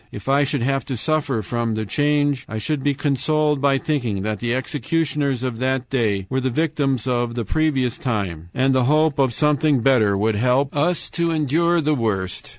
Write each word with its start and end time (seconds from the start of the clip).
If 0.11 0.27
I 0.27 0.43
should 0.43 0.63
have 0.63 0.83
to 0.85 0.97
suffer 0.97 1.43
from 1.43 1.75
the 1.75 1.85
change, 1.85 2.43
I 2.49 2.57
should 2.57 2.83
be 2.83 2.95
consoled 2.95 3.61
by 3.61 3.77
thinking 3.77 4.23
that 4.23 4.39
the 4.39 4.51
executioners 4.51 5.43
of 5.43 5.59
that 5.59 5.91
day 5.91 6.25
were 6.27 6.39
the 6.39 6.49
victims 6.49 7.05
of 7.05 7.35
the 7.35 7.45
previous 7.45 7.99
time, 7.99 8.49
and 8.51 8.73
the 8.73 8.85
hope 8.85 9.19
of 9.19 9.31
something 9.31 9.81
better 9.81 10.17
would 10.17 10.37
help 10.37 10.75
us 10.75 11.07
to 11.11 11.29
endure 11.29 11.81
the 11.81 11.93
worst. 11.93 12.49